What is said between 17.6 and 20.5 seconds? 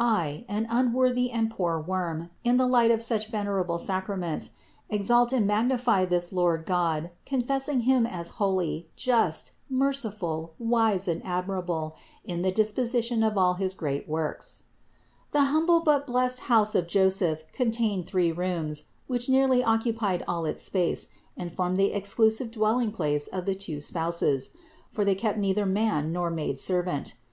tained three rooms, which occupied nearly all